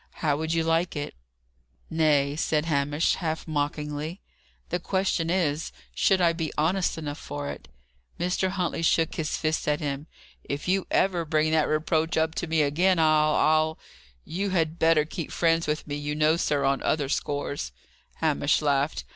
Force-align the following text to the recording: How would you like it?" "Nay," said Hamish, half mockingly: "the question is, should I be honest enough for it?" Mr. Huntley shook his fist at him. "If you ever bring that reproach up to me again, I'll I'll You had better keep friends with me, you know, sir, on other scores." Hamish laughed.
How 0.25 0.35
would 0.35 0.51
you 0.51 0.63
like 0.63 0.95
it?" 0.95 1.13
"Nay," 1.87 2.35
said 2.35 2.65
Hamish, 2.65 3.13
half 3.17 3.47
mockingly: 3.47 4.19
"the 4.69 4.79
question 4.79 5.29
is, 5.29 5.71
should 5.93 6.19
I 6.19 6.33
be 6.33 6.51
honest 6.57 6.97
enough 6.97 7.19
for 7.19 7.49
it?" 7.51 7.67
Mr. 8.19 8.49
Huntley 8.49 8.81
shook 8.81 9.13
his 9.13 9.37
fist 9.37 9.67
at 9.67 9.79
him. 9.79 10.07
"If 10.43 10.67
you 10.67 10.87
ever 10.89 11.23
bring 11.23 11.51
that 11.51 11.67
reproach 11.67 12.17
up 12.17 12.33
to 12.41 12.47
me 12.47 12.63
again, 12.63 12.97
I'll 12.97 13.35
I'll 13.35 13.79
You 14.25 14.49
had 14.49 14.79
better 14.79 15.05
keep 15.05 15.31
friends 15.31 15.67
with 15.67 15.85
me, 15.85 15.97
you 15.97 16.15
know, 16.15 16.35
sir, 16.35 16.63
on 16.65 16.81
other 16.81 17.07
scores." 17.07 17.71
Hamish 18.15 18.59
laughed. 18.59 19.03